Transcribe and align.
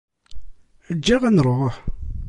Eǧǧ-aɣ 0.91 1.23
ad 1.23 1.33
nruḥ! 1.33 1.73